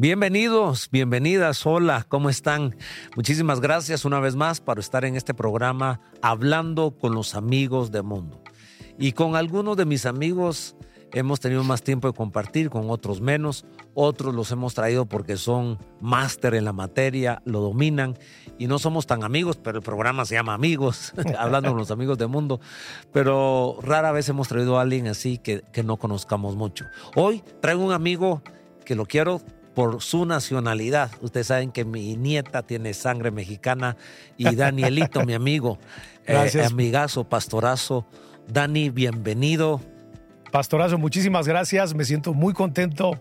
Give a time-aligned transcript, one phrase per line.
[0.00, 2.74] Bienvenidos, bienvenidas, hola, ¿cómo están?
[3.16, 8.00] Muchísimas gracias una vez más por estar en este programa hablando con los amigos de
[8.00, 8.42] mundo.
[8.98, 10.74] Y con algunos de mis amigos
[11.12, 15.76] hemos tenido más tiempo de compartir, con otros menos, otros los hemos traído porque son
[16.00, 18.18] máster en la materia, lo dominan
[18.58, 22.16] y no somos tan amigos, pero el programa se llama Amigos, hablando con los amigos
[22.16, 22.58] del mundo,
[23.12, 26.86] pero rara vez hemos traído a alguien así que, que no conozcamos mucho.
[27.16, 28.40] Hoy traigo un amigo
[28.86, 29.42] que lo quiero
[29.74, 31.10] por su nacionalidad.
[31.20, 33.96] Ustedes saben que mi nieta tiene sangre mexicana
[34.36, 35.78] y Danielito, mi amigo,
[36.26, 38.06] eh, amigazo, pastorazo.
[38.48, 39.80] Dani, bienvenido.
[40.50, 41.94] Pastorazo, muchísimas gracias.
[41.94, 43.20] Me siento muy contento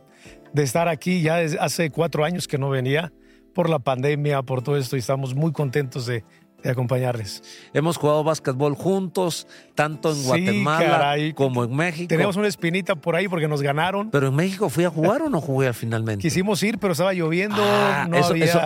[0.53, 1.21] de estar aquí.
[1.21, 3.11] Ya hace cuatro años que no venía
[3.53, 6.23] por la pandemia, por todo esto, y estamos muy contentos de
[6.63, 7.43] de acompañarles.
[7.73, 12.07] Hemos jugado básquetbol juntos, tanto en Guatemala como en México.
[12.07, 14.09] Tenemos una espinita por ahí porque nos ganaron.
[14.09, 16.21] ¿Pero en México fui a jugar o no jugué finalmente?
[16.21, 17.61] Quisimos ir, pero estaba lloviendo.
[17.61, 18.07] Ah,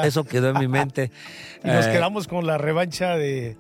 [0.03, 1.11] eso, quedó en mi mente.
[1.63, 3.57] y nos eh, quedamos con la revancha de,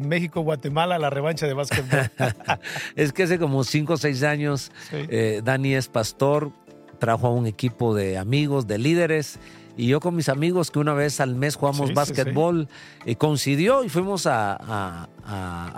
[0.00, 2.10] México-Guatemala, la revancha de básquetbol.
[2.96, 6.50] es que hace como cinco o seis años eh, Dani es pastor,
[6.98, 9.38] trajo a un equipo de amigos, de líderes
[9.78, 12.68] y yo con mis amigos que una vez al mes jugamos básquetbol,
[13.06, 15.08] eh, coincidió y fuimos a,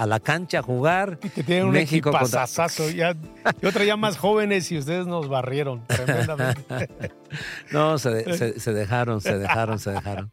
[0.07, 1.19] la cancha a jugar.
[1.23, 2.47] Y que tienen un México contra...
[2.95, 3.15] ya,
[3.61, 6.89] yo traía más jóvenes y ustedes nos barrieron tremendamente.
[7.73, 10.33] no, se, se, dejaron, se dejaron, se dejaron.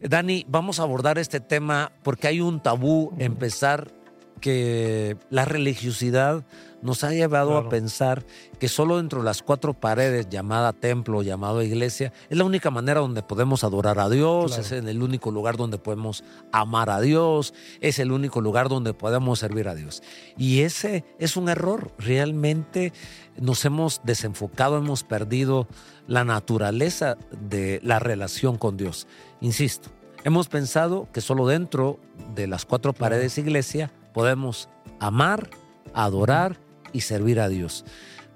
[0.00, 3.92] Dani, vamos a abordar este tema porque hay un tabú empezar
[4.40, 6.44] que la religiosidad
[6.82, 8.24] nos ha llevado a pensar
[8.58, 13.00] que solo dentro de las cuatro paredes, llamada templo, llamado iglesia, es la única manera
[13.00, 17.98] donde podemos adorar a Dios, es el único lugar donde podemos amar a Dios, es
[17.98, 20.02] el único lugar donde podemos servir a Dios.
[20.36, 21.92] Y ese es un error.
[21.98, 22.92] Realmente
[23.36, 25.66] nos hemos desenfocado, hemos perdido
[26.06, 29.08] la naturaleza de la relación con Dios.
[29.40, 29.90] Insisto,
[30.24, 31.98] hemos pensado que solo dentro
[32.34, 35.50] de las cuatro paredes iglesia podemos amar,
[35.92, 36.58] adorar
[36.94, 37.84] y servir a Dios.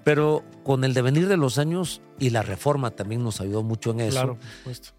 [0.03, 4.01] Pero con el devenir de los años y la reforma también nos ayudó mucho en
[4.01, 4.11] eso.
[4.11, 4.89] Claro, por supuesto.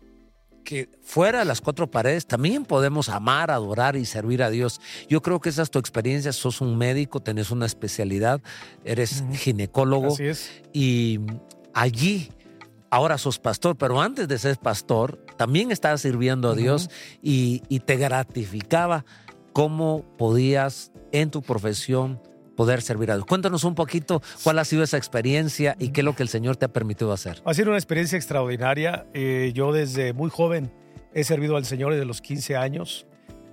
[0.65, 4.81] Que fuera de las cuatro paredes también podemos amar, adorar y servir a Dios.
[5.09, 6.33] Yo creo que esa es tu experiencia.
[6.33, 8.41] Sos un médico, tenés una especialidad,
[8.85, 10.15] eres ginecólogo.
[10.15, 10.51] Así es.
[10.73, 11.21] Y
[11.75, 12.33] allí
[12.91, 16.91] ahora sos pastor, pero antes de ser pastor, también estabas sirviendo a Dios
[17.23, 19.05] y, y, te gratificaba
[19.53, 22.21] cómo podías en tu profesión
[22.57, 23.27] poder servir a Dios.
[23.27, 26.57] Cuéntanos un poquito cuál ha sido esa experiencia y qué es lo que el Señor
[26.57, 27.43] te ha permitido hacer.
[27.45, 29.07] Ha sido una experiencia extraordinaria.
[29.15, 30.73] Eh, yo desde muy joven
[31.15, 33.07] he servido al Señor desde los 15 años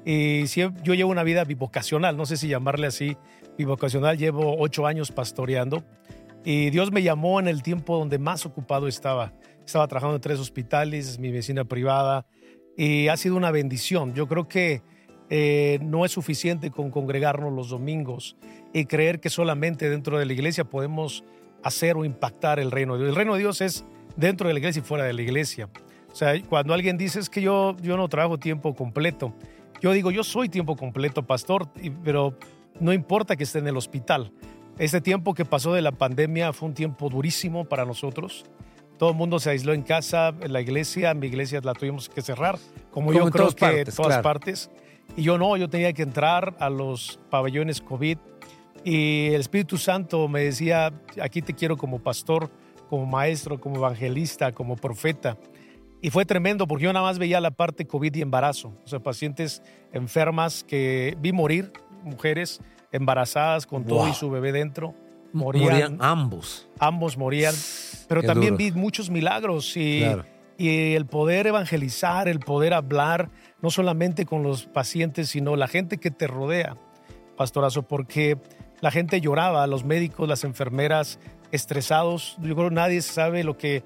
[0.05, 3.17] y yo llevo una vida bivocacional, no sé si llamarle así,
[3.57, 4.17] bivocacional.
[4.17, 5.83] Llevo ocho años pastoreando
[6.43, 9.33] y Dios me llamó en el tiempo donde más ocupado estaba.
[9.65, 12.25] Estaba trabajando en tres hospitales, mi vecina privada
[12.75, 14.13] y ha sido una bendición.
[14.13, 14.81] Yo creo que
[15.29, 18.35] eh, no es suficiente con congregarnos los domingos
[18.73, 21.23] y creer que solamente dentro de la iglesia podemos
[21.63, 23.09] hacer o impactar el reino de Dios.
[23.09, 23.85] El reino de Dios es
[24.15, 25.69] dentro de la iglesia y fuera de la iglesia.
[26.11, 29.33] O sea, cuando alguien dice es que yo, yo no trabajo tiempo completo,
[29.81, 31.69] yo digo, yo soy tiempo completo, pastor,
[32.03, 32.35] pero
[32.79, 34.31] no importa que esté en el hospital.
[34.77, 38.45] Este tiempo que pasó de la pandemia fue un tiempo durísimo para nosotros.
[38.97, 42.21] Todo el mundo se aisló en casa, en la iglesia, mi iglesia la tuvimos que
[42.21, 42.57] cerrar,
[42.91, 44.69] como, yo creo que en todas partes.
[45.15, 48.17] Y yo no, yo tenía que entrar a los pabellones COVID
[48.83, 52.49] y el Espíritu Santo me decía, aquí te quiero como pastor,
[52.89, 55.37] como maestro, como evangelista, como profeta.
[56.01, 58.99] Y fue tremendo porque yo nada más veía la parte COVID y embarazo, o sea,
[58.99, 59.61] pacientes
[59.91, 64.95] enfermas que vi morir, mujeres embarazadas con todo y su bebé dentro.
[65.33, 66.69] Morían, ambos.
[66.79, 67.53] Ambos morían.
[68.07, 70.03] Pero también vi muchos milagros y,
[70.57, 73.29] y el poder evangelizar, el poder hablar,
[73.61, 76.77] no solamente con los pacientes, sino la gente que te rodea,
[77.35, 78.37] pastorazo, porque
[78.81, 81.19] la gente lloraba, los médicos, las enfermeras
[81.51, 82.37] estresados.
[82.41, 83.83] Yo creo que nadie sabe lo que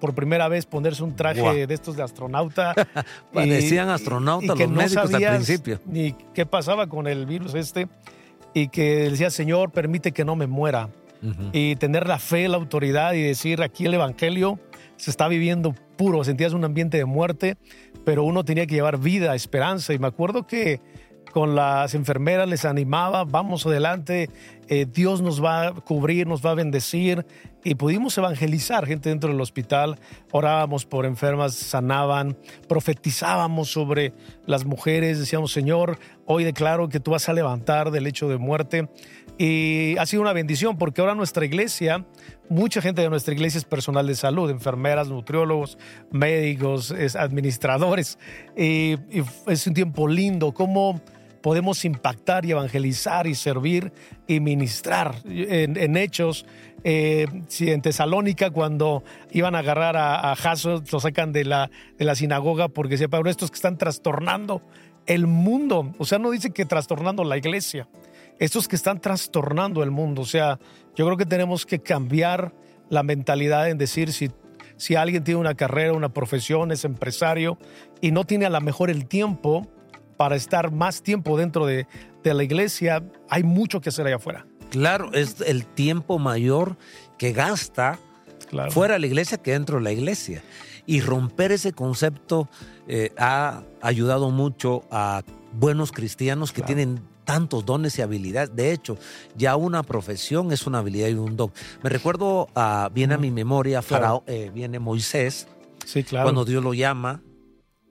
[0.00, 2.74] por primera vez ponerse un traje de estos de astronauta.
[3.32, 5.80] Parecían astronautas los médicos al principio.
[5.86, 7.88] Ni qué pasaba con el virus este.
[8.52, 10.90] Y que decía, Señor, permite que no me muera.
[11.54, 14.58] Y tener la fe, la autoridad y decir, aquí el Evangelio
[14.96, 16.22] se está viviendo puro.
[16.22, 17.56] Sentías un ambiente de muerte,
[18.04, 19.94] pero uno tenía que llevar vida, esperanza.
[19.94, 20.80] Y me acuerdo que
[21.34, 24.30] con las enfermeras les animaba, vamos adelante,
[24.68, 27.26] eh, Dios nos va a cubrir, nos va a bendecir.
[27.66, 29.98] y pudimos evangelizar gente dentro del hospital,
[30.32, 32.36] orábamos por enfermas, sanaban,
[32.68, 34.12] profetizábamos sobre
[34.44, 38.90] las mujeres, decíamos, Señor, hoy declaro que tú vas a levantar del hecho de muerte.
[39.38, 42.04] Y ha sido una bendición porque ahora nuestra iglesia,
[42.48, 45.78] mucha gente de nuestra iglesia es personal de salud, enfermeras, nutriólogos,
[46.10, 48.18] médicos, administradores.
[48.56, 48.96] Y,
[49.46, 50.52] es un tiempo lindo.
[50.52, 51.00] ¿Cómo
[51.42, 53.92] podemos impactar y evangelizar y servir
[54.26, 55.16] y ministrar?
[55.24, 56.46] En, hechos,
[56.84, 61.70] eh, si en Tesalónica, cuando iban a agarrar a, a Jaso, lo sacan de la,
[61.98, 64.62] de la sinagoga porque decía Pablo, estos que están trastornando
[65.06, 65.92] el mundo.
[65.98, 67.88] O sea, no dice que trastornando la iglesia
[68.38, 70.22] estos que están trastornando el mundo.
[70.22, 70.58] O sea,
[70.94, 72.52] yo creo que tenemos que cambiar
[72.90, 74.30] la mentalidad en decir si,
[74.76, 77.58] si alguien tiene una carrera, una profesión, es empresario
[78.00, 79.66] y no tiene a lo mejor el tiempo
[80.16, 81.86] para estar más tiempo dentro de,
[82.22, 84.46] la iglesia, hay mucho que hacer allá afuera.
[84.70, 86.78] Claro, es el tiempo mayor
[87.18, 87.98] que gasta
[88.70, 90.42] fuera de la iglesia que dentro de la iglesia.
[90.86, 92.48] Y romper ese concepto
[92.88, 95.22] eh, ha ayudado mucho a
[95.52, 98.54] buenos cristianos que tienen tantos dones y habilidades.
[98.54, 98.98] De hecho,
[99.36, 101.52] ya una profesión es una habilidad y un don.
[101.82, 103.80] Me recuerdo, uh, viene a mi memoria,
[104.26, 105.46] eh, viene Moisés,
[105.84, 106.26] sí, claro.
[106.26, 107.22] cuando Dios lo llama,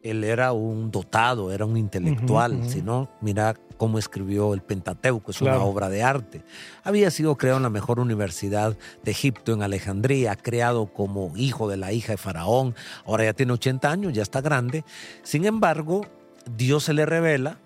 [0.03, 5.41] él era un dotado, era un intelectual, si no, mira cómo escribió el Pentateuco, es
[5.41, 6.43] una obra de arte.
[6.83, 11.77] Había sido creado en la mejor universidad de Egipto, en Alejandría, creado como hijo de
[11.77, 12.75] la hija de Faraón,
[13.05, 14.83] ahora ya tiene 80 años, ya está grande.
[15.23, 16.05] Sin embargo,
[16.55, 17.59] Dios se le revela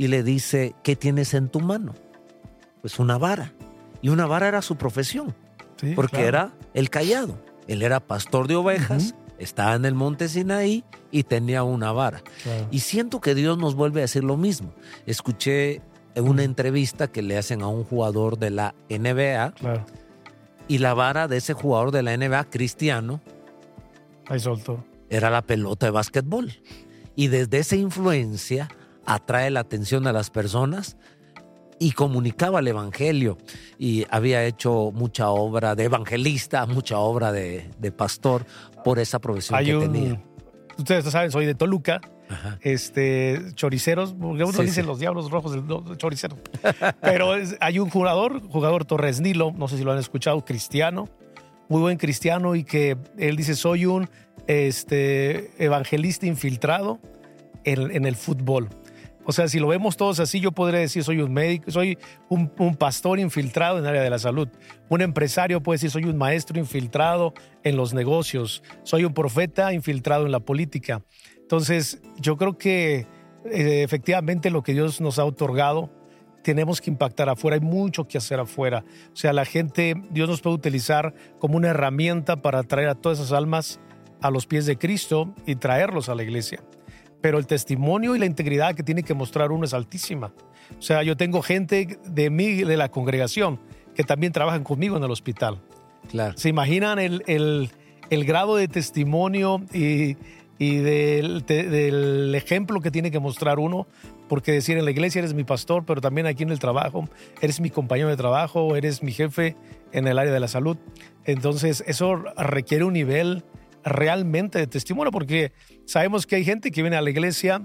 [0.00, 1.94] y le dice, ¿qué tienes en tu mano?
[2.80, 3.52] Pues una vara.
[4.00, 5.34] Y una vara era su profesión,
[5.94, 7.38] porque era el callado.
[7.68, 12.22] Él era pastor de ovejas, estaba en el monte Sinaí y tenía una vara.
[12.70, 14.72] Y siento que Dios nos vuelve a decir lo mismo.
[15.04, 15.82] Escuché
[16.16, 19.52] una entrevista que le hacen a un jugador de la NBA
[20.66, 23.20] y la vara de ese jugador de la NBA cristiano
[24.28, 24.82] Ahí soltó.
[25.10, 26.54] era la pelota de básquetbol.
[27.16, 28.70] Y desde esa influencia
[29.06, 30.96] atrae la atención a las personas
[31.80, 33.38] y comunicaba el Evangelio
[33.78, 38.44] y había hecho mucha obra de evangelista, mucha obra de, pastor
[38.84, 40.22] por esa profesión que tenía.
[40.76, 42.00] Ustedes saben, soy de Toluca,
[42.60, 46.36] este choriceros, porque uno dicen los diablos rojos del choricero.
[47.00, 51.08] Pero hay un jugador, jugador Torres Nilo, no sé si lo han escuchado, cristiano,
[51.70, 54.08] muy buen cristiano y que él dice soy un
[54.46, 57.00] este, evangelista infiltrado
[57.64, 58.68] en el fútbol.
[59.24, 62.48] O sea, si lo vemos todos así, yo podría decir soy un médico, soy un,
[62.76, 64.48] pastor infiltrado en el área de la salud.
[64.88, 68.62] Un empresario puede decir soy un maestro infiltrado en los negocios.
[68.82, 71.02] Soy un profeta infiltrado en la política.
[71.36, 73.06] Entonces, yo creo que
[73.44, 75.90] eh, efectivamente lo que Dios nos ha otorgado,
[76.42, 77.56] tenemos que impactar afuera.
[77.56, 78.84] Hay mucho que hacer afuera.
[79.12, 83.18] O sea, la gente, Dios nos puede utilizar como una herramienta para traer a todas
[83.18, 83.80] esas almas
[84.22, 86.62] a los pies de Cristo y traerlos a la iglesia
[87.20, 90.32] pero el testimonio y la integridad que tiene que mostrar uno es altísima.
[90.78, 93.58] O sea, yo tengo gente de mí, de la congregación,
[93.94, 95.60] que también trabajan conmigo en el hospital.
[96.08, 96.36] Claro.
[96.36, 97.70] ¿Se imaginan el, el,
[98.08, 100.16] el grado de testimonio y,
[100.58, 103.86] y del, del, ejemplo que tiene que mostrar uno?
[104.28, 107.08] Porque decir en la iglesia eres mi pastor, pero también aquí en el trabajo,
[107.40, 109.56] eres mi compañero de trabajo, eres mi jefe
[109.92, 110.76] en el área de la salud.
[111.24, 113.44] Entonces, eso requiere un nivel
[113.84, 115.52] realmente de testimonio, porque
[115.86, 117.62] sabemos que hay gente que viene a la iglesia,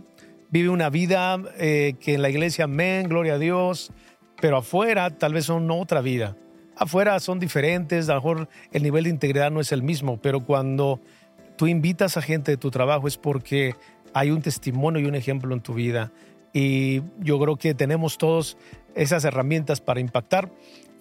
[0.50, 3.92] vive una vida eh, que en la iglesia, amén, gloria a Dios,
[4.42, 6.38] pero afuera tal vez son otra vida.
[6.78, 10.42] Afuera son diferentes, a lo mejor el nivel de integridad no es el mismo, pero
[10.42, 11.00] cuando
[11.56, 13.76] tú invitas a gente de tu trabajo es porque
[14.14, 16.12] hay un testimonio y un ejemplo en tu vida.
[16.54, 18.58] Y yo creo que tenemos todos
[18.96, 20.50] esas herramientas para impactar.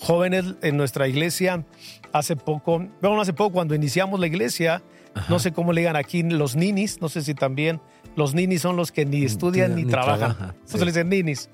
[0.00, 1.64] Jóvenes en nuestra iglesia,
[2.12, 4.82] hace poco, bueno, hace poco cuando iniciamos la iglesia,
[5.28, 7.80] no sé cómo le digan aquí los ninis, no sé si también
[8.16, 10.36] los ninis son los que ni estudian ni, trabajan.
[10.36, 11.50] Trabaja, Entonces les dicen ninis.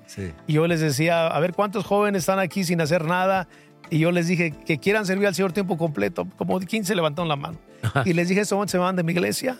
[0.47, 3.47] Y yo les decía, a ver cuántos jóvenes están aquí sin hacer nada.
[3.89, 6.27] Y yo les dije que quieran servir al Señor tiempo completo.
[6.37, 7.57] Como 15 levantaron la mano.
[8.05, 9.57] Y les dije, ¿son se van de mi iglesia?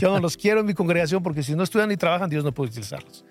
[0.00, 2.52] Yo no los quiero en mi congregación porque si no estudian ni trabajan, Dios no
[2.52, 3.24] puede utilizarlos.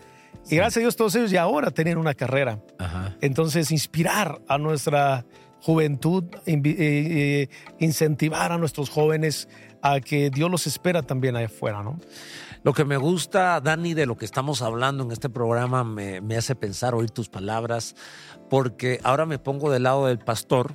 [0.49, 2.59] Y gracias a Dios todos ellos ya ahora tienen una carrera.
[3.21, 5.25] Entonces, inspirar a nuestra
[5.61, 7.47] juventud, eh, eh,
[7.79, 9.47] incentivar a nuestros jóvenes
[9.83, 11.99] a que Dios los espera también ahí afuera, ¿no?
[12.63, 16.55] Lo que me gusta, Dani, de lo que estamos hablando en este programa me, hace
[16.55, 17.93] pensar, oír tus palabras,
[18.49, 20.73] porque ahora me pongo del lado del pastor,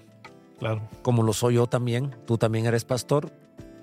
[0.58, 0.86] claro.
[1.00, 3.32] como lo soy yo también, tú también eres pastor,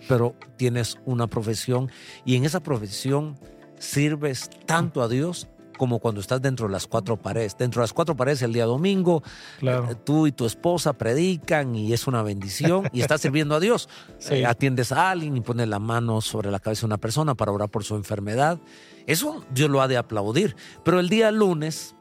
[0.08, 1.89] pero tienes una profesión
[2.24, 3.36] y en esa profesión
[3.79, 7.58] sirves tanto a Dios como cuando estás dentro de las cuatro paredes.
[7.58, 9.24] Dentro de las cuatro paredes el día domingo,
[9.62, 13.89] eh, tú y tu esposa predican y es una bendición y estás sirviendo a Dios.
[14.32, 17.51] Eh, atiendes a alguien y pones la mano sobre la cabeza de una persona para
[17.51, 18.58] orar por su enfermedad.
[19.05, 20.55] Eso Dios lo ha de aplaudir.
[20.84, 21.96] Pero el día lunes,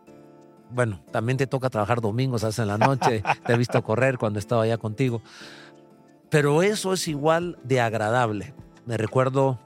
[0.71, 4.39] bueno, también te toca trabajar domingos, hace en la noche, te he visto correr cuando
[4.39, 5.23] estaba allá contigo.
[6.31, 8.55] Pero eso es igual de agradable.
[8.87, 9.59] Me recuerdo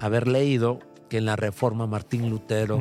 [0.00, 2.80] haber leído que en la Reforma Martín Lutero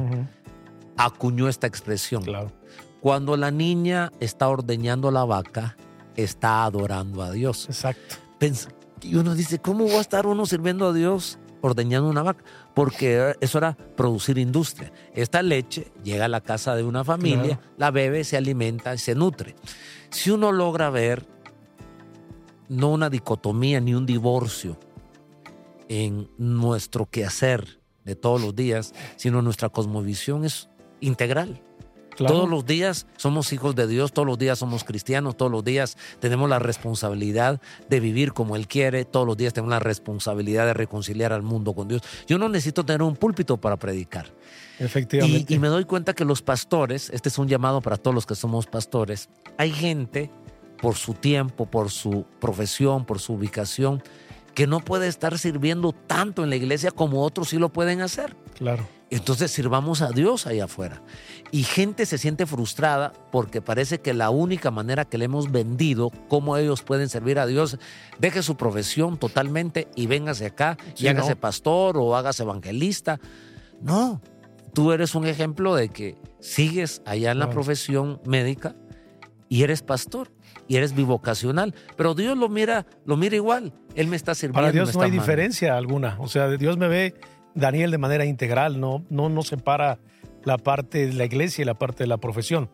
[1.00, 2.24] acuñó esta expresión.
[2.24, 2.52] Claro.
[3.00, 5.78] Cuando la niña está ordeñando la vaca,
[6.16, 7.66] está adorando a Dios.
[7.68, 8.16] Exacto.
[9.02, 12.44] y uno dice, ¿cómo va a estar uno sirviendo a Dios ordeñando una vaca?
[12.74, 14.92] Porque eso era producir industria.
[15.14, 19.16] Esta leche llega a la casa de una familia, la bebe, se alimenta y se
[19.16, 19.56] nutre.
[20.10, 21.26] Si uno logra ver
[22.68, 24.78] no una dicotomía ni un divorcio
[25.88, 30.70] en nuestro quehacer de todos los días, sino nuestra cosmovisión es
[31.02, 31.62] integral.
[32.28, 35.98] Todos los días somos hijos de Dios, todos los días somos cristianos, todos los días
[36.20, 40.74] tenemos la responsabilidad de vivir como Él quiere, todos los días tenemos la responsabilidad de
[40.74, 42.02] reconciliar al mundo con Dios.
[42.28, 44.28] Yo no necesito tener un púlpito para predicar.
[44.80, 45.54] Efectivamente.
[45.54, 48.36] Y, me doy cuenta que los pastores, este es un llamado para todos los que
[48.36, 50.30] somos pastores, hay gente
[50.82, 54.02] por su tiempo, por su profesión, por su ubicación,
[54.54, 58.36] que no puede estar sirviendo tanto en la iglesia como otros sí lo pueden hacer.
[58.58, 58.88] Claro.
[59.12, 61.02] Entonces sirvamos a Dios ahí afuera.
[61.52, 66.12] Y gente se siente frustrada porque parece que la única manera que le hemos vendido
[66.28, 67.80] cómo ellos pueden servir a Dios,
[68.20, 73.20] deje su profesión totalmente y véngase acá y hágase pastor o hágase evangelista.
[73.82, 74.22] No,
[74.74, 78.76] tú eres un ejemplo de que sigues allá en la profesión médica
[79.48, 80.30] y eres pastor
[80.68, 83.74] y eres bivocacional, pero Dios lo mira, lo mira igual.
[83.96, 84.60] Él me está sirviendo.
[84.60, 86.18] Para Dios no hay diferencia alguna.
[86.20, 87.16] O sea, Dios me ve
[87.56, 90.00] Daniel de manera integral, no, no, no separa
[90.44, 92.70] la parte de la iglesia y la parte de la profesión.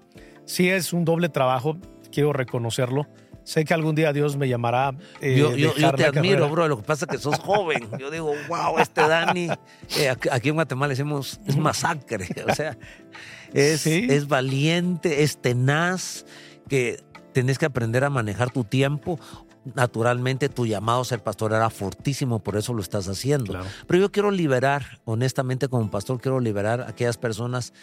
[0.45, 1.77] Sí es un doble trabajo,
[2.11, 3.07] quiero reconocerlo.
[3.45, 4.95] Sé que algún día Dios me llamará.
[5.21, 6.67] Eh, yo, yo, te admiro, bro.
[6.67, 7.87] Lo que pasa es que sos joven.
[7.99, 9.49] Yo digo, wow, este Dani.
[9.99, 12.27] Eh, aquí en Guatemala decimos, es masacre.
[12.49, 12.75] O sea,
[13.53, 16.25] es, es valiente, es tenaz,
[16.67, 17.03] que
[17.35, 19.19] tenés que aprender a manejar tu tiempo.
[19.73, 23.59] Naturalmente tu llamado a ser pastor era fortísimo, por eso lo estás haciendo.
[23.87, 27.73] Pero yo quiero liberar, honestamente como pastor, quiero liberar a aquellas personas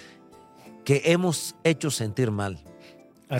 [0.87, 2.65] que hemos hecho sentir mal,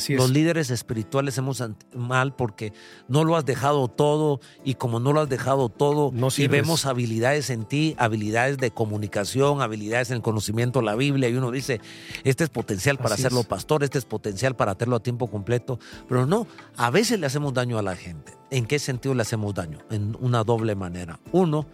[0.09, 1.63] los líderes espirituales hemos
[1.95, 2.73] mal porque
[3.09, 7.51] no lo has dejado todo y como no lo has dejado todo y vemos habilidades
[7.51, 11.81] en ti, habilidades de comunicación, habilidades en el conocimiento de la Biblia y uno dice,
[12.25, 16.27] este es potencial para hacerlo pastor, este es potencial para hacerlo a tiempo completo, pero
[16.27, 16.47] no,
[16.77, 18.33] a veces le hacemos daño a la gente.
[18.51, 19.79] ¿En qué sentido le hacemos daño?
[19.91, 21.21] En una doble manera.
[21.33, 21.67] Uno,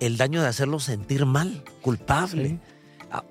[0.00, 2.58] el daño de hacerlo sentir mal, culpable,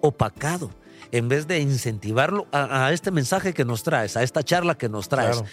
[0.01, 0.71] opacado
[1.11, 5.09] en vez de incentivarlo a, este mensaje que nos traes, a esta charla que nos
[5.09, 5.43] traes.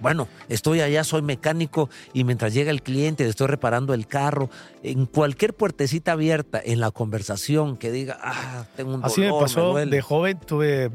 [0.00, 4.50] Bueno, estoy allá, soy mecánico y mientras llega el cliente, estoy reparando el carro,
[4.82, 9.30] en cualquier puertecita abierta en la conversación que diga, ah, tengo un dolor, Así me
[9.30, 10.90] pasó de joven, tuve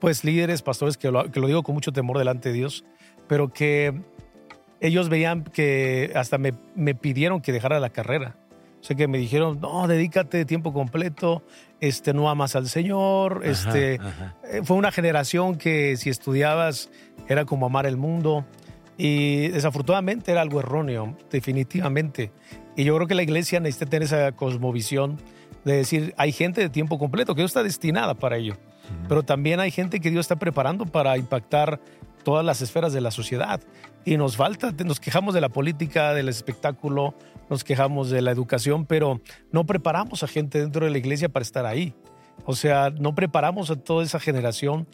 [0.00, 2.84] pues líderes, pastores, que lo, que lo digo con mucho temor delante de Dios,
[3.26, 4.02] pero que
[4.80, 8.36] ellos veían que hasta me, me pidieron que dejara la carrera
[8.84, 11.42] o sea, que me dijeron, no, dedícate de tiempo completo,
[11.80, 13.40] este, no amas al Señor.
[13.42, 16.90] este, eh, Fue una generación que si estudiabas
[17.26, 18.44] era como amar el mundo.
[18.98, 22.30] Y desafortunadamente era algo erróneo, definitivamente.
[22.76, 25.16] Y yo creo que la iglesia necesita tener esa cosmovisión
[25.64, 28.58] de decir, hay gente de tiempo completo que Dios está destinada para ello.
[29.08, 31.80] Pero también hay gente que Dios está preparando para impactar
[32.22, 33.62] todas las esferas de la sociedad.
[34.04, 37.14] Y nos falta, nos quejamos de la política, del espectáculo,
[37.48, 39.20] nos quejamos de la educación, pero
[39.50, 41.94] no preparamos a gente dentro de la iglesia para estar ahí.
[42.44, 44.86] O sea, no preparamos a toda esa generación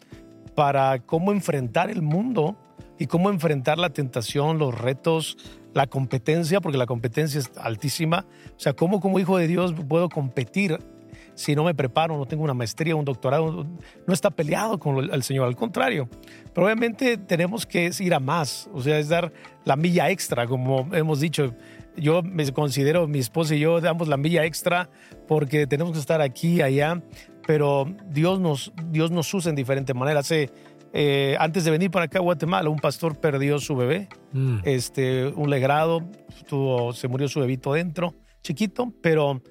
[0.55, 2.55] para cómo enfrentar el mundo
[2.99, 5.37] y cómo enfrentar la tentación, los retos,
[5.73, 8.25] la competencia, porque la competencia es altísima.
[8.55, 10.77] O sea, cómo como hijo de Dios puedo competir
[11.35, 13.65] si no me preparo, no tengo una maestría, un doctorado,
[14.07, 16.09] no está peleado con el Señor, al contrario.
[16.53, 19.31] Pero obviamente tenemos que ir a más, o sea, es dar
[19.65, 21.55] la milla extra, como hemos dicho.
[21.97, 24.89] Yo me considero, mi esposa y yo damos la milla extra
[25.27, 27.01] porque tenemos que estar aquí, allá,
[27.45, 30.31] pero Dios nos, Dios nos usa en diferentes maneras.
[30.93, 34.59] Eh, antes de venir para acá a Guatemala, un pastor perdió su bebé, mm.
[34.63, 36.01] este, un legrado,
[36.47, 39.41] tuvo, se murió su bebito dentro, chiquito, pero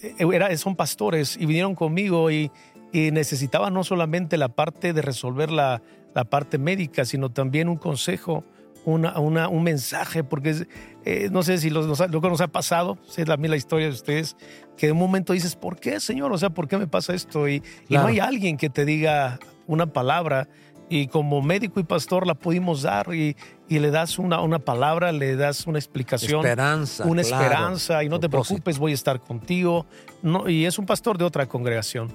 [0.00, 2.50] era, son pastores y vinieron conmigo y,
[2.92, 5.82] y necesitaban no solamente la parte de resolver la,
[6.14, 8.44] la parte médica, sino también un consejo,
[8.84, 10.66] una, una, un mensaje, porque
[11.04, 14.36] eh, no sé si lo que nos ha pasado, sé también la historia de ustedes,
[14.76, 16.32] que de un momento dices, ¿por qué, Señor?
[16.32, 17.48] O sea, ¿por qué me pasa esto?
[17.48, 20.48] Y, y no hay alguien que te diga una palabra
[20.88, 23.36] y como médico y pastor la pudimos dar y,
[23.68, 26.40] y le das una, una, palabra, le das una explicación.
[26.40, 27.04] Esperanza.
[27.04, 29.86] Una esperanza y no te preocupes, voy a estar contigo.
[30.22, 32.08] No, y es un pastor de otra congregación.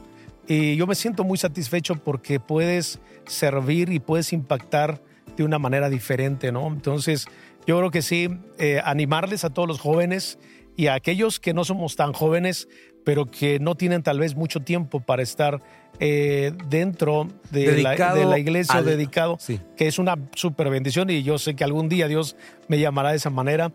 [0.48, 5.02] Y yo me siento muy satisfecho porque puedes servir y puedes impactar
[5.38, 6.68] de una manera diferente, ¿no?
[6.68, 7.28] Entonces,
[7.66, 10.38] yo creo que sí, eh, animarles a todos los jóvenes
[10.76, 12.68] y a aquellos que no somos tan jóvenes,
[13.04, 15.62] pero que no tienen tal vez mucho tiempo para estar
[16.00, 19.38] eh, dentro de la, de la, iglesia dedicado,
[19.78, 22.36] que es una súper bendición y yo sé que algún día Dios
[22.68, 23.72] me llamará de esa manera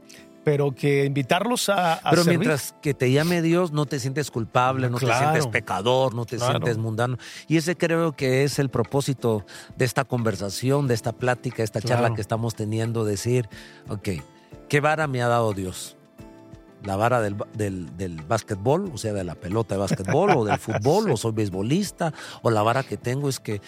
[0.49, 4.99] pero que invitarlos a, Pero mientras que te llame Dios, no te sientes culpable, no
[4.99, 7.18] te sientes pecador, no te sientes mundano.
[7.49, 9.44] Y ese creo que es el propósito
[9.76, 13.47] de esta conversación, de esta plática, esta charla que estamos teniendo, decir,
[13.90, 14.08] ok,
[14.70, 15.98] ¿qué vara me ha dado Dios?
[16.85, 20.58] La vara del, del, del, básquetbol, o sea, de la pelota de básquetbol o del
[20.58, 23.61] fútbol, o soy beisbolista, o la vara que tengo es que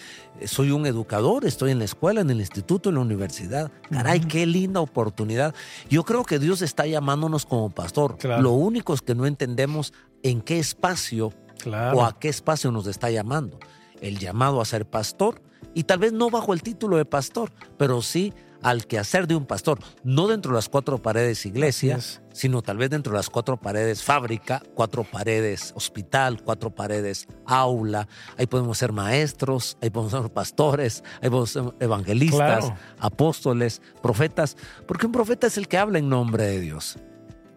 [0.45, 3.71] soy un educador, estoy en la escuela, en el instituto, en la universidad.
[3.89, 5.53] Caray, qué linda oportunidad.
[5.89, 8.17] Yo creo que Dios está llamándonos como pastor.
[8.23, 11.33] Lo único es que no entendemos en qué espacio
[11.65, 13.59] o a qué espacio nos está llamando.
[13.99, 15.41] El llamado a ser pastor,
[15.73, 19.45] y tal vez no bajo el título de pastor, pero sí al quehacer de un
[19.45, 21.99] pastor, no dentro de las cuatro paredes iglesia,
[22.31, 28.07] sino tal vez dentro de las cuatro paredes fábrica, cuatro paredes hospital, cuatro paredes aula.
[28.37, 35.05] Ahí podemos ser maestros, ahí podemos ser pastores, ahí podemos ser evangelistas, apóstoles, profetas, porque
[35.05, 36.97] un profeta es el que habla en nombre de Dios.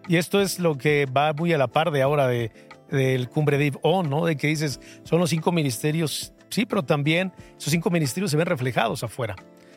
[0.09, 2.53] Y esto es lo que va muy a la par de ahora de,
[2.91, 4.27] del cumbre de On, ¿no?
[4.27, 8.47] De que dices, son los cinco ministerios, sí, pero también esos cinco ministerios se ven
[8.47, 9.35] reflejados afuera.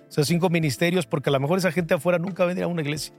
[0.08, 2.82] O sea, cinco ministerios, porque a lo mejor esa gente afuera nunca vendría a una
[2.82, 3.14] iglesia,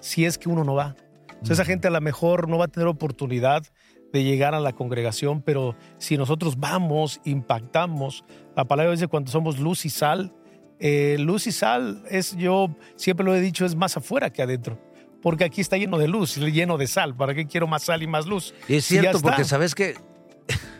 [0.00, 0.96] si es que uno no va.
[1.40, 3.64] O sea, esa gente a lo mejor no va a tener oportunidad
[4.12, 9.58] de llegar a la congregación, pero si nosotros vamos, impactamos, la palabra dice cuando somos
[9.58, 10.34] luz y sal,
[10.78, 14.78] eh, luz y sal es, yo siempre lo he dicho, es más afuera que adentro.
[15.22, 17.14] Porque aquí está lleno de luz, lleno de sal.
[17.14, 18.52] ¿Para qué quiero más sal y más luz?
[18.66, 19.94] Y es cierto, porque sabes que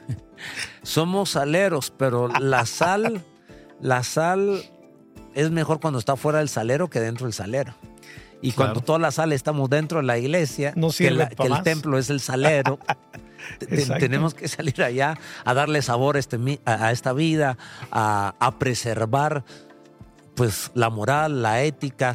[0.83, 3.25] somos saleros, pero la sal,
[3.81, 4.65] la sal
[5.35, 7.75] es mejor cuando está fuera del salero que dentro del salero.
[8.43, 12.19] Y cuando toda la sal estamos dentro de la iglesia, que, el templo es el
[12.19, 12.79] salero,
[14.01, 17.57] tenemos que salir allá a darle sabor a, este, a esta vida,
[17.93, 19.45] a, preservar
[20.35, 22.15] pues la moral, la ética.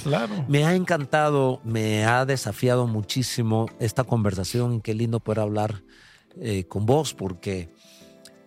[0.49, 5.81] Me ha encantado, me ha desafiado muchísimo esta conversación y qué lindo poder hablar
[6.41, 7.69] eh, con vos porque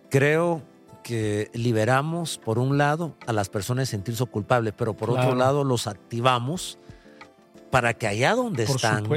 [0.09, 0.61] creo
[1.03, 5.63] que liberamos, por un lado, a las personas de sentirse culpables, pero por otro lado
[5.63, 6.77] los activamos
[7.71, 9.07] para que allá donde están,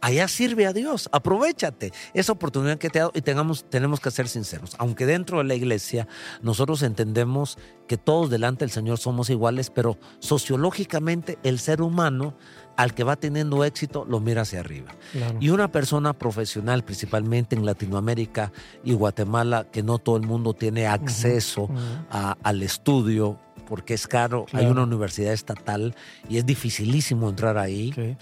[0.00, 1.08] allá sirve a Dios.
[1.12, 4.76] Aprovechate esa oportunidad que te ha dado y tengamos, tenemos que ser sinceros.
[4.78, 6.06] Aunque dentro de la iglesia
[6.40, 12.36] nosotros entendemos que todos delante del Señor somos iguales, pero sociológicamente el ser humano
[12.76, 14.94] al que va teniendo éxito lo mira hacia arriba.
[15.40, 18.52] Y una persona profesional, principalmente en Latinoamérica
[18.84, 21.68] y Guatemala, que no todo el mundo tiene acceso
[22.10, 25.94] al estudio porque es caro, hay una universidad estatal
[26.28, 28.16] y es dificilísimo entrar ahí.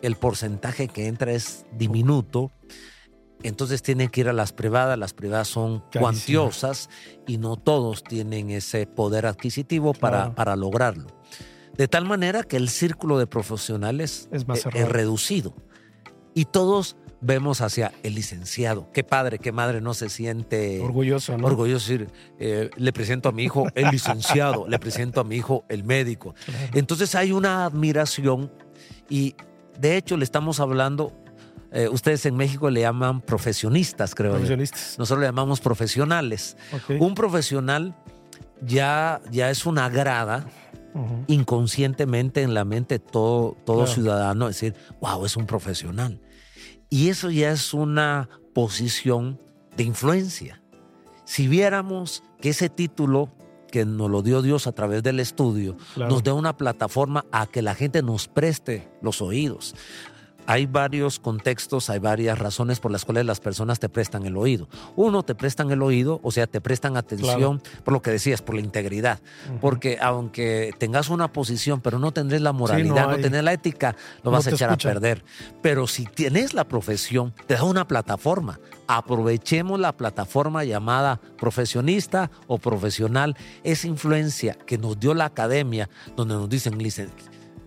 [0.00, 2.50] El porcentaje que entra es diminuto.
[3.44, 6.88] Entonces tienen que ir a las privadas, las privadas son cuantiosas
[7.26, 11.08] y no todos tienen ese poder adquisitivo para, para lograrlo.
[11.76, 14.44] De tal manera que el círculo de profesionales es,
[14.88, 15.54] reducido.
[16.34, 18.90] Y todos vemos hacia el licenciado.
[18.92, 21.46] Qué padre, qué madre no se siente orgulloso, ¿no?
[21.46, 22.08] Orgulloso decir,
[22.38, 26.34] eh, le presento a mi hijo el licenciado, le presento a mi hijo el médico.
[26.74, 28.50] Entonces hay una admiración
[29.08, 29.34] y
[29.78, 31.12] de hecho le estamos hablando,
[31.70, 34.32] eh, ustedes en México le llaman profesionistas, creo.
[34.32, 34.96] Profesionistas.
[34.98, 36.56] Nosotros le llamamos profesionales.
[36.98, 37.94] Un profesional
[38.60, 40.46] ya, ya es una grada
[41.26, 46.20] inconscientemente en la mente todo, todo ciudadano decir, wow, es un profesional.
[46.90, 49.40] Y eso ya es una posición
[49.76, 50.62] de influencia.
[51.24, 53.30] Si viéramos que ese título
[53.70, 57.62] que nos lo dio Dios a través del estudio, nos dé una plataforma a que
[57.62, 59.74] la gente nos preste los oídos
[60.46, 64.68] hay varios contextos, hay varias razones por las cuales las personas te prestan el oído.
[64.96, 68.54] Uno, te prestan el oído, o sea, te prestan atención por lo que decías, por
[68.54, 69.20] la integridad.
[69.60, 74.30] Porque aunque tengas una posición, pero no tendrás la moralidad, no, tenés la ética, lo
[74.30, 75.24] vas a echar a perder.
[75.62, 78.58] Pero si tienes la profesión, te da una plataforma.
[78.88, 86.34] Aprovechemos la plataforma llamada profesionista o profesional, esa influencia que nos dio la academia, donde
[86.34, 86.76] nos dicen,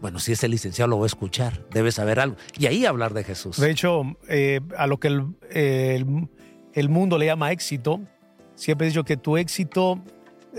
[0.01, 2.37] bueno, si ese licenciado lo va a escuchar, debe saber algo.
[2.57, 3.57] Y ahí hablar de Jesús.
[3.57, 5.25] De hecho, eh, a lo que el,
[6.73, 8.01] el, mundo le llama éxito,
[8.55, 10.01] siempre he dicho que tu éxito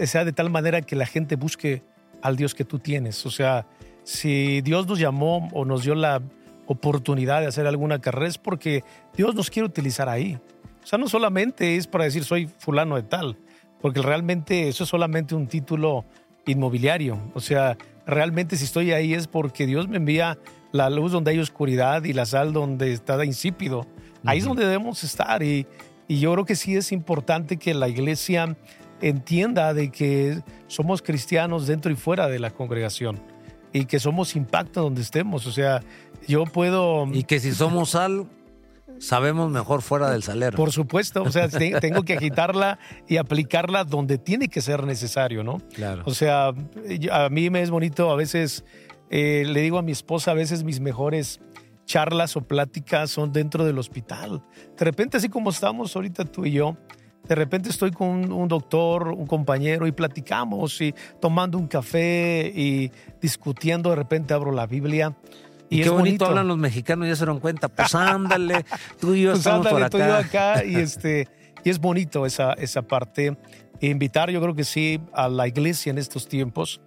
[0.04, 1.82] sea de tal manera que la gente busque
[2.22, 3.24] al Dios que tú tienes.
[3.26, 3.66] O sea,
[4.02, 6.22] si Dios nos llamó o nos dio la
[6.66, 8.84] oportunidad de hacer alguna carrera es porque
[9.16, 10.38] Dios nos quiere utilizar ahí.
[10.82, 13.36] O sea, no solamente es para decir soy fulano de tal,
[13.80, 16.04] porque realmente eso es solamente un título
[16.46, 17.18] inmobiliario.
[17.34, 20.38] O sea, realmente si estoy ahí es porque Dios me envía
[20.72, 23.86] la luz donde hay oscuridad y la sal donde está insípido.
[24.24, 25.66] Ahí es donde debemos estar y,
[26.08, 28.56] y yo creo que sí es importante que la iglesia
[29.00, 33.20] entienda de que somos cristianos dentro y fuera de la congregación
[33.72, 35.46] y que somos impacto donde estemos.
[35.46, 35.82] O sea,
[36.26, 37.06] yo puedo...
[37.12, 38.26] Y que si somos sal,
[38.98, 40.56] sabemos mejor fuera del salero.
[40.56, 41.48] Por supuesto, o sea,
[41.80, 42.78] tengo que agitarla
[43.08, 45.58] y aplicarla donde tiene que ser necesario, ¿no?
[45.74, 46.02] Claro.
[46.06, 46.48] O sea,
[47.12, 48.64] a mí me es bonito, a veces
[49.10, 51.40] eh, le digo a mi esposa, a veces mis mejores
[51.84, 54.42] charlas o pláticas son dentro del hospital.
[54.76, 56.76] De repente, así como estamos ahorita tú y yo,
[57.28, 62.90] de repente estoy con un doctor, un compañero y platicamos y tomando un café y
[63.20, 65.16] discutiendo, de repente abro la Biblia
[65.68, 67.68] y, qué bonito, hablan los mexicanos, ya se dieron cuenta.
[67.68, 68.64] Pues ándale,
[69.00, 69.90] tú y yo pues estamos por acá.
[69.90, 71.28] Tú y yo acá y, este,
[71.64, 73.36] y es bonito esa, esa parte.
[73.80, 76.80] E invitar, yo creo que sí, a la iglesia en estos tiempos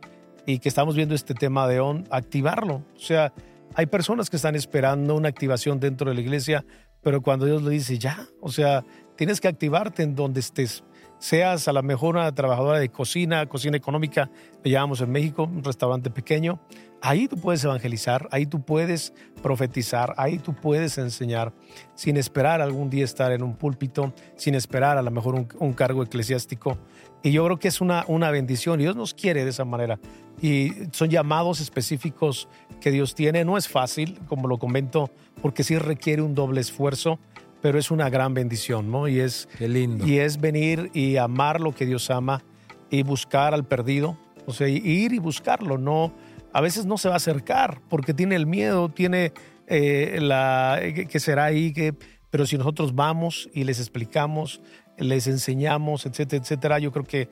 [0.46, 2.84] y que estamos viendo este tema de ON, activarlo.
[2.96, 3.32] O sea,
[3.76, 6.66] hay personas que están esperando una activación dentro de la iglesia,
[7.02, 8.84] pero cuando Dios le dice ya, o sea,
[9.16, 10.84] tienes que activarte en donde estés
[11.20, 14.30] seas a lo mejor una trabajadora de cocina, cocina económica,
[14.64, 16.60] le llamamos en México, un restaurante pequeño,
[17.02, 21.54] ahí tú puedes evangelizar, ahí tú puedes profetizar, ahí tú puedes enseñar,
[21.96, 26.04] sin esperar algún día estar en un púlpito, sin esperar a lo mejor un, cargo
[26.04, 26.78] eclesiástico.
[27.22, 30.00] Y yo creo que es una, una bendición y Dios nos quiere de esa manera.
[30.42, 32.48] Y son llamados específicos
[32.80, 33.44] que Dios tiene.
[33.44, 37.20] No es fácil, como lo comento, porque sí requiere un doble esfuerzo
[37.62, 39.08] pero es una gran bendición, ¿no?
[39.08, 40.06] Y es, lindo.
[40.08, 42.44] Y es venir y amar lo que Dios ama
[42.90, 46.14] y buscar al perdido, o sea, ir y buscarlo, no,
[46.54, 49.34] a veces no se va a acercar porque tiene el miedo, tiene
[49.68, 51.94] eh, la, que será ahí, que,
[52.30, 54.62] pero si nosotros vamos y les explicamos,
[54.98, 57.30] les enseñamos, etcétera, etcétera, yo creo que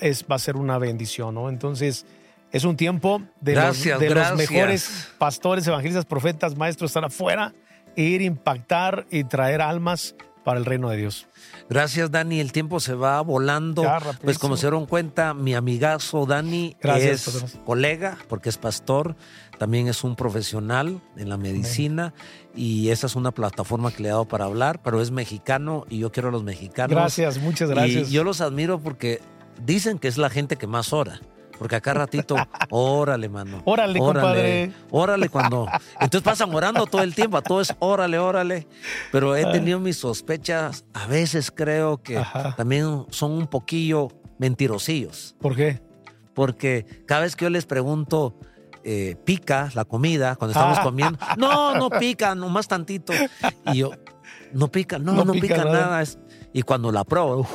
[0.00, 1.48] es, va a ser una bendición, ¿no?
[1.48, 2.04] Entonces,
[2.52, 7.54] es un tiempo de, los, de los mejores pastores, evangelistas, profetas, maestros, están afuera
[7.96, 10.14] ir, impactar y traer almas
[10.46, 11.26] para el reino de Dios.
[11.68, 12.38] Gracias, Dani.
[12.38, 13.84] El tiempo se va volando.
[14.22, 19.16] pues como se dieron cuenta, mi amigazo Dani es colega, porque es pastor,
[19.58, 22.14] también es un profesional en la medicina
[22.54, 25.98] y esa es una plataforma que le he dado para hablar, pero es mexicano y
[25.98, 26.94] yo quiero a los mexicanos.
[26.94, 28.08] Gracias, muchas gracias.
[28.08, 29.20] Y yo los admiro porque
[29.64, 31.20] dicen que es la gente que más ora.
[31.58, 32.36] Porque acá ratito,
[32.70, 33.62] órale, mano.
[33.64, 34.72] Órale, órale, compadre.
[34.90, 35.66] Órale cuando.
[36.00, 38.66] Entonces pasan orando todo el tiempo, a todo es órale, órale.
[39.12, 39.52] Pero he ah.
[39.52, 42.22] tenido mis sospechas, a veces creo que
[42.56, 45.34] también son un poquillo mentirosillos.
[45.40, 45.80] ¿Por qué?
[46.34, 48.38] Porque cada vez que yo les pregunto,
[48.84, 51.18] eh, pica la comida cuando estamos comiendo.
[51.38, 53.12] No, no pica, nomás tantito.
[53.72, 53.90] Y yo,
[54.52, 56.02] no pica, no, no, pica, nada.
[56.02, 56.18] Es,
[56.56, 57.46] y cuando la pruebo,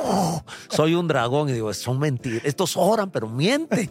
[0.70, 2.42] soy un dragón y digo, son mentiras.
[2.44, 3.90] Estos oran, pero mienten.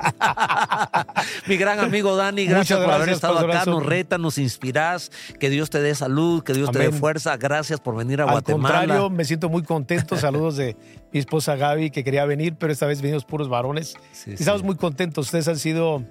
[1.48, 3.66] Mi gran amigo Dani, gracias, por haber estado acá.
[3.66, 5.12] Nos reta, nos inspirás.
[5.38, 7.36] Que Dios te dé salud, que Dios te dé fuerza.
[7.36, 8.80] Gracias por venir a Guatemala.
[8.80, 10.16] Al contrario, me siento muy contento.
[10.16, 10.78] Saludos de
[11.12, 13.96] mi esposa Gaby, que quería venir, pero esta vez venimos puros varones.
[14.26, 15.26] y estamos muy contentos.
[15.26, 16.06] Ustedes han sido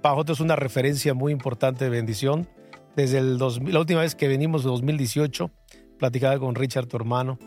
[0.00, 2.48] para nosotros una referencia muy importante de bendición.
[2.96, 5.50] Desde el la última vez que venimos, 2018,
[5.98, 7.38] platicaba con Richard, tu hermano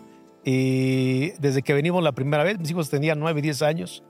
[0.44, 4.04] y desde que venimos la primera vez, mis hijos tenían 9 y 10 años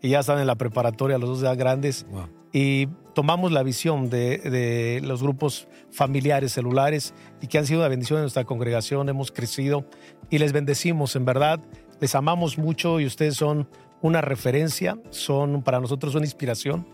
[0.00, 2.06] y ya están en la preparatoria, los dos ya grandes.
[2.52, 7.88] Y tomamos la visión de, de, los grupos familiares celulares y que han sido una
[7.88, 9.08] bendición en nuestra congregación.
[9.08, 9.86] Hemos crecido
[10.30, 11.60] y les bendecimos, en verdad.
[12.00, 13.68] Les amamos mucho y ustedes son
[14.02, 16.86] una referencia, son para nosotros una inspiración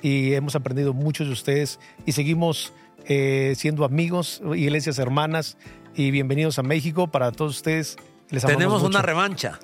[0.00, 2.72] y hemos aprendido mucho de ustedes y seguimos
[3.06, 5.58] eh, siendo amigos, iglesias hermanas
[5.94, 7.96] y bienvenidos a México para todos ustedes.
[8.28, 9.58] Tenemos una revancha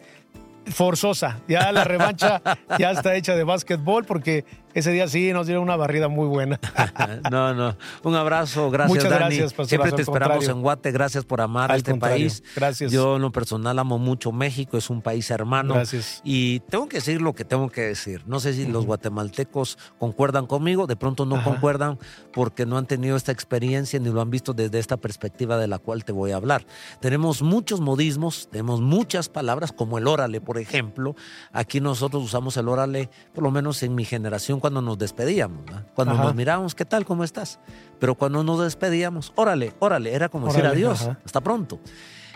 [0.67, 1.41] forzosa.
[1.49, 2.41] Ya la revancha
[2.79, 4.45] ya está hecha de básquetbol porque
[4.75, 6.61] ese día sí nos dieron una barrida muy buena.
[7.31, 7.77] no, no.
[8.03, 9.37] Un abrazo, gracias Muchas Dani.
[9.37, 12.43] gracias, Pastor, Siempre te esperamos en Guate, gracias por amar a este país.
[12.55, 12.93] Gracias.
[12.93, 15.75] Yo en lo personal amo mucho México, es un país hermano.
[15.75, 16.21] Gracias.
[16.25, 18.23] Y tengo que decir lo que tengo que decir.
[18.27, 21.99] No sé si los guatemaltecos concuerdan conmigo, de pronto no concuerdan
[22.33, 25.79] porque no han tenido esta experiencia ni lo han visto desde esta perspectiva de la
[25.79, 26.65] cual te voy a hablar.
[27.01, 31.17] Tenemos muchos modismos, tenemos muchas palabras como el órale, por ejemplo.
[31.53, 36.15] Aquí nosotros usamos el órale, por lo menos en mi generación cuando nos despedíamos, cuando
[36.15, 37.05] nos mirábamos, ¿qué tal?
[37.05, 37.59] ¿Cómo estás?
[37.99, 41.81] Pero cuando nos despedíamos, órale, órale, era como decir adiós, hasta pronto.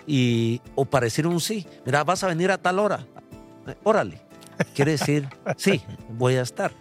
[0.06, 3.06] Y, o para decir un sí, mira, vas a venir a tal hora,
[3.84, 4.20] órale.
[4.74, 6.72] Quiere decir, sí, voy a estar.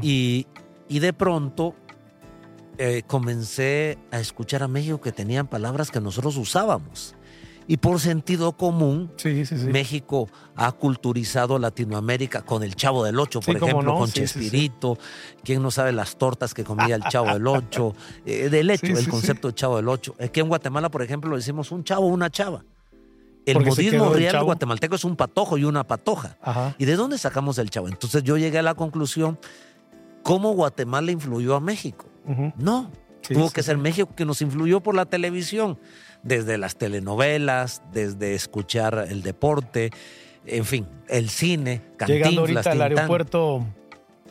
[0.00, 0.46] Y,
[0.88, 1.74] y de pronto
[2.78, 7.14] eh, comencé a escuchar a México que tenían palabras que nosotros usábamos.
[7.72, 9.10] Y por sentido común,
[9.72, 14.98] México ha culturizado Latinoamérica con el Chavo del Ocho, por ejemplo, con Chespirito.
[15.42, 17.94] ¿Quién no sabe las tortas que comía el Chavo del Ocho?
[18.26, 20.14] Eh, del hecho, el concepto del Chavo del Ocho.
[20.20, 22.62] Aquí en Guatemala, por ejemplo, le decimos un chavo, una chava.
[23.46, 26.36] El modismo real guatemalteco es un patojo y una patoja.
[26.76, 27.88] ¿Y de dónde sacamos el chavo?
[27.88, 29.38] Entonces yo llegué a la conclusión,
[30.22, 32.04] ¿cómo Guatemala influyó a México?
[32.58, 32.90] No,
[33.28, 35.78] tuvo que ser México que nos influyó por la televisión,
[36.22, 39.90] desde las telenovelas, desde escuchar el deporte,
[40.46, 43.66] en fin, el cine, Llegando ahorita al aeropuerto,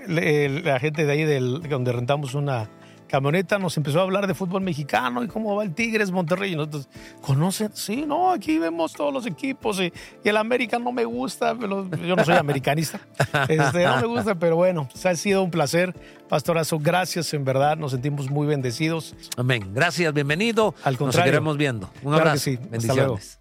[0.08, 2.70] la gente de ahí del, donde rentamos una
[3.12, 6.54] camioneta nos empezó a hablar de fútbol mexicano y cómo va el Tigres Monterrey.
[6.54, 6.88] Y nosotros,
[7.20, 7.70] ¿conocen?
[7.74, 9.92] Sí, no, aquí vemos todos los equipos y,
[10.24, 11.54] el América no me gusta.
[11.60, 13.00] yo no soy americanista.
[13.50, 15.94] Este, no me gusta, pero bueno, ha sido un placer.
[16.30, 19.14] Pastorazo, gracias, en verdad, nos sentimos muy bendecidos.
[19.36, 19.74] Amén.
[19.74, 20.74] Gracias, bienvenido.
[20.84, 21.06] Al contrario.
[21.06, 21.90] Nos seguiremos viendo.
[22.04, 22.38] Un abrazo.
[22.38, 22.58] sí.
[22.70, 23.41] Bendiciones.